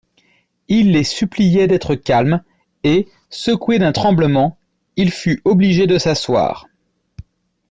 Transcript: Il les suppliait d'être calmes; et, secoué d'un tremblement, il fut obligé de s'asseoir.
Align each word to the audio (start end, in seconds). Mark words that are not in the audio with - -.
Il 0.67 0.93
les 0.93 1.03
suppliait 1.03 1.67
d'être 1.67 1.93
calmes; 1.93 2.41
et, 2.83 3.07
secoué 3.29 3.77
d'un 3.77 3.91
tremblement, 3.91 4.57
il 4.95 5.11
fut 5.11 5.43
obligé 5.45 5.85
de 5.85 5.99
s'asseoir. 5.99 6.67